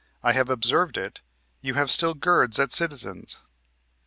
[0.23, 1.21] I have observed it,
[1.59, 3.37] you have still girds at citizens."